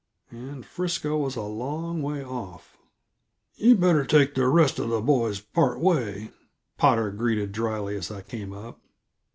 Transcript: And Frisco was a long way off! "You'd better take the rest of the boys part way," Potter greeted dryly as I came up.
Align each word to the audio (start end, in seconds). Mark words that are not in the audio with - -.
And 0.31 0.65
Frisco 0.65 1.15
was 1.15 1.35
a 1.35 1.43
long 1.43 2.01
way 2.01 2.23
off! 2.25 2.75
"You'd 3.53 3.79
better 3.79 4.03
take 4.03 4.33
the 4.33 4.47
rest 4.47 4.79
of 4.79 4.89
the 4.89 4.99
boys 4.99 5.39
part 5.41 5.79
way," 5.79 6.31
Potter 6.75 7.11
greeted 7.11 7.51
dryly 7.51 7.95
as 7.95 8.09
I 8.09 8.23
came 8.23 8.51
up. 8.51 8.79